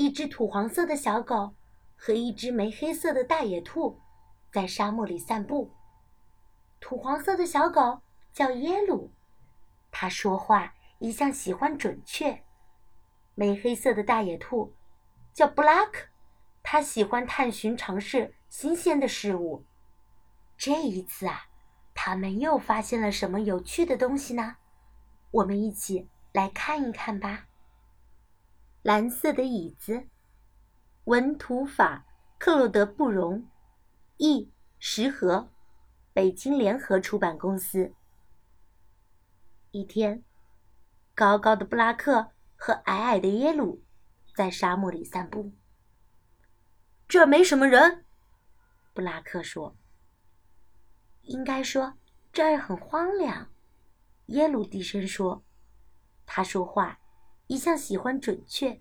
[0.00, 1.54] 一只土黄色的小狗
[1.94, 4.00] 和一只玫黑色的大野兔
[4.50, 5.70] 在沙漠里散步。
[6.80, 8.00] 土黄色的小狗
[8.32, 9.12] 叫耶鲁，
[9.90, 12.42] 它说话一向喜欢准确。
[13.34, 14.74] 玫黑色的大野兔
[15.34, 16.06] 叫布拉克，
[16.62, 19.66] 它喜欢探寻、尝试新鲜的事物。
[20.56, 21.42] 这一次啊，
[21.92, 24.56] 他们又发现了什么有趣的东西呢？
[25.30, 27.48] 我们一起来看一看吧。
[28.82, 30.08] 蓝色的椅子，
[31.04, 32.06] 文图法
[32.38, 33.46] 克洛德·布容，
[34.16, 35.50] 译石河，
[36.14, 37.92] 北京联合出版公司。
[39.70, 40.24] 一天，
[41.14, 43.84] 高高的布拉克和矮矮的耶鲁
[44.34, 45.52] 在沙漠里散步。
[47.06, 48.06] 这儿没什么人，
[48.94, 49.76] 布拉克说。
[51.20, 51.98] 应该说
[52.32, 53.50] 这儿很荒凉，
[54.28, 55.44] 耶鲁低声说。
[56.24, 56.98] 他说话。
[57.50, 58.80] 一向喜欢准确。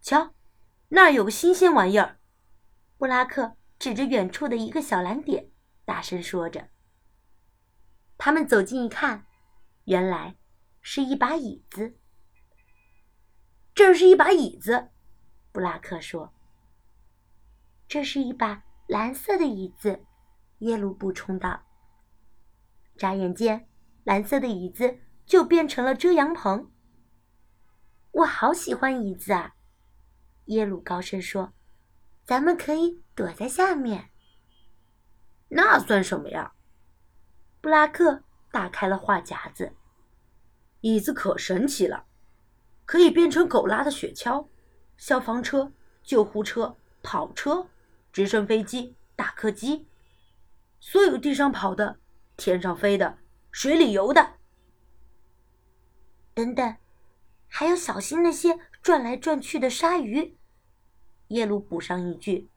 [0.00, 0.34] 瞧，
[0.88, 2.18] 那儿有个新鲜玩意儿。
[2.98, 5.48] 布拉克指着远处的一个小蓝点，
[5.84, 6.70] 大声说着。
[8.18, 9.24] 他们走近一看，
[9.84, 10.36] 原来
[10.80, 11.96] 是一把椅子。
[13.72, 14.88] 这是一把椅子，
[15.52, 16.34] 布拉克说。
[17.86, 20.04] 这是一把蓝色的椅子，
[20.58, 21.62] 耶鲁补充道。
[22.96, 23.68] 眨眼间，
[24.02, 26.70] 蓝色的椅子就变成了遮阳棚。
[28.12, 29.54] 我好喜欢椅子啊！
[30.46, 31.52] 耶鲁高声说
[32.24, 34.10] ：“咱们可以躲在下面。”
[35.48, 36.52] 那算什么呀？
[37.60, 39.72] 布拉克打开了话匣子。
[40.82, 42.06] 椅子可神奇了，
[42.84, 44.48] 可以变成狗拉的雪橇、
[44.96, 47.68] 消防车、救护车、跑车、
[48.12, 49.86] 直升飞机、大客机，
[50.80, 51.98] 所有地上跑的、
[52.36, 53.18] 天上飞的、
[53.50, 54.34] 水里游的。
[56.34, 56.76] 等等。
[57.54, 60.38] 还要小心那些转来转去的鲨鱼，
[61.28, 62.48] 耶鲁补上一句。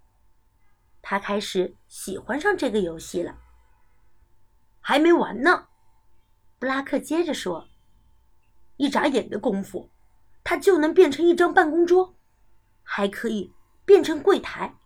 [1.02, 3.38] 他开始喜欢上这个游戏了。
[4.80, 5.68] 还没完呢，
[6.58, 7.68] 布拉克接着说
[8.78, 9.92] ：“一眨眼的功夫，
[10.46, 12.16] 它就能变成一张办公桌，
[12.82, 13.52] 还可以
[13.84, 14.78] 变成柜台，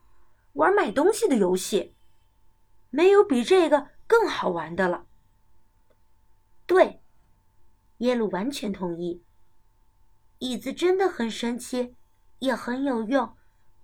[0.53, 1.94] 玩买东西的游戏。
[2.90, 5.06] 没有比这个更好玩的了。”
[6.66, 7.03] 对，
[8.00, 9.24] 耶鲁完全同意。
[10.40, 11.96] 椅子真的很神奇，
[12.40, 13.38] 也很有用。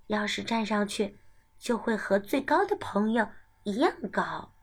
[0.08, 1.20] 要是站上去，
[1.58, 3.28] 就会和最高的朋友
[3.64, 4.54] 一样高。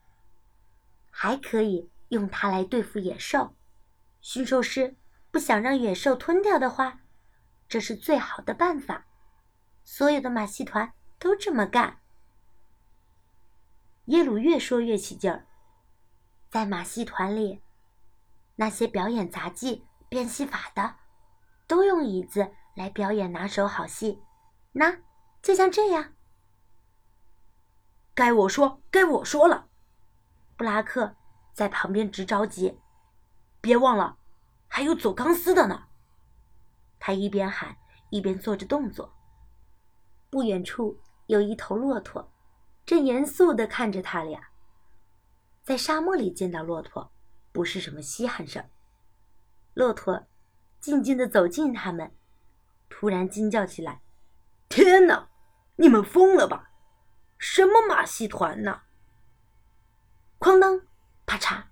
[1.11, 3.55] 还可以用它来对付野兽。
[4.21, 4.95] 驯兽师
[5.29, 7.01] 不想让野兽吞掉的话，
[7.67, 9.05] 这是最好的办法。
[9.83, 11.99] 所有的马戏团都这么干。
[14.05, 15.45] 耶鲁越说越起劲儿。
[16.49, 17.61] 在马戏团里，
[18.55, 20.95] 那些表演杂技、变戏法的。
[21.67, 24.21] 都用椅子来表演拿手好戏，
[24.73, 24.99] 那
[25.41, 26.13] 就像这样。
[28.13, 29.69] 该我说，该我说了。
[30.55, 31.15] 布拉克
[31.53, 32.79] 在旁边直着急，
[33.59, 34.17] 别忘了，
[34.67, 35.87] 还有走钢丝的呢。
[36.99, 37.75] 他一边喊
[38.09, 39.13] 一边做着动作。
[40.29, 42.31] 不远处有一头骆驼，
[42.85, 44.49] 正严肃地看着他俩。
[45.63, 47.11] 在沙漠里见到骆驼，
[47.51, 48.69] 不是什么稀罕事儿。
[49.73, 50.27] 骆驼。
[50.83, 52.11] 静静地走近他们，
[52.89, 54.01] 突然惊叫起来
[54.67, 55.29] ：“天哪！
[55.77, 56.71] 你们疯了吧？
[57.37, 58.81] 什么马戏团呢？”
[60.37, 60.81] 哐当，
[61.25, 61.63] 啪嚓，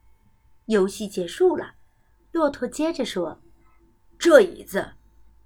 [0.67, 1.75] 游戏结束了。
[2.31, 3.41] 骆驼接着说
[4.17, 4.93] ：“这椅子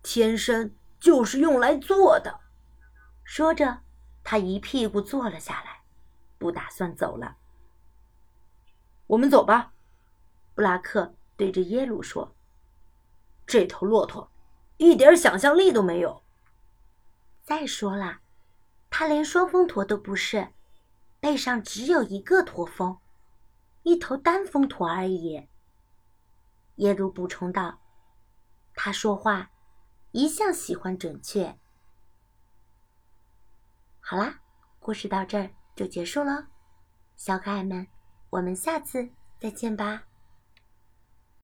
[0.03, 2.41] 天生就是用来坐的。”
[3.25, 3.79] 说着，
[4.23, 5.81] 他一屁股坐了下来，
[6.37, 7.37] 不打算走了。
[9.07, 9.73] 我们走吧，
[10.53, 12.31] 布拉克对着耶鲁说。
[13.45, 14.31] 这头骆驼
[14.77, 16.23] 一点想象力都没有。
[17.43, 18.21] 再说了，
[18.89, 20.49] 它连双峰驼都不是，
[21.19, 22.97] 背上只有一个驼峰，
[23.83, 25.47] 一头单峰驼而已。
[26.77, 27.79] 耶鲁补充道
[28.75, 29.51] ：“他说话
[30.11, 31.57] 一向喜欢准确。”
[34.01, 34.39] 好啦，
[34.79, 36.47] 故事到这儿就结束了，
[37.15, 37.87] 小可爱们，
[38.29, 39.09] 我们下次
[39.39, 40.03] 再见吧。